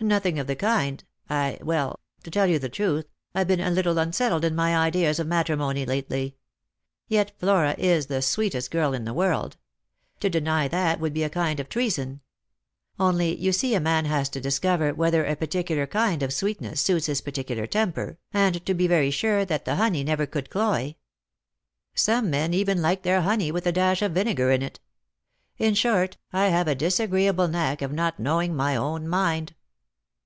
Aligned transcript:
"Nothing 0.02 0.38
of 0.38 0.46
the 0.46 0.56
kind— 0.56 1.04
I— 1.28 1.58
well— 1.62 2.00
to 2.24 2.30
tell 2.30 2.46
you 2.46 2.58
the 2.58 2.70
truth, 2.70 3.04
I've 3.34 3.48
been 3.48 3.60
a 3.60 3.70
little 3.70 3.98
unsettled 3.98 4.46
in 4.46 4.54
my 4.54 4.74
ideas 4.74 5.18
of 5.18 5.26
matrimony 5.26 5.84
lately. 5.84 6.36
Yet 7.06 7.32
Flora 7.38 7.74
is 7.76 8.06
the 8.06 8.22
sweetest 8.22 8.70
girl 8.70 8.94
in 8.94 9.04
the 9.04 9.12
world. 9.12 9.58
To 10.20 10.30
deny 10.30 10.68
that 10.68 11.00
would 11.00 11.12
be 11.12 11.22
a 11.22 11.28
kind 11.28 11.60
of 11.60 11.68
Veason. 11.68 12.20
Only 12.98 13.36
you 13.36 13.52
see 13.52 13.74
a 13.74 13.78
man 13.80 14.06
has 14.06 14.30
to 14.30 14.40
discover 14.40 14.94
whether 14.94 15.26
a 15.26 15.36
particular 15.36 15.86
kind 15.86 16.22
of 16.22 16.32
sweetness 16.32 16.80
suits 16.80 17.04
his 17.04 17.20
particular 17.20 17.66
temper, 17.66 18.16
and 18.32 18.64
to 18.64 18.72
be 18.72 18.86
very 18.86 19.10
sure 19.10 19.44
that 19.44 19.66
the 19.66 19.76
honey 19.76 20.02
never 20.02 20.24
could 20.24 20.48
cloy. 20.48 20.94
Some 21.94 22.30
men 22.30 22.54
even 22.54 22.80
like 22.80 23.02
their 23.02 23.20
honey 23.20 23.52
with 23.52 23.66
a 23.66 23.72
dash 23.72 24.00
of 24.00 24.12
vinegar 24.12 24.50
in 24.50 24.62
it. 24.62 24.80
In 25.58 25.74
short, 25.74 26.16
I 26.32 26.46
have 26.46 26.68
a 26.68 26.74
disagreeable 26.74 27.48
knack 27.48 27.82
of 27.82 27.92
not 27.92 28.18
knowing 28.18 28.56
my 28.56 28.74
own 28.76 29.06
mind." 29.06 29.54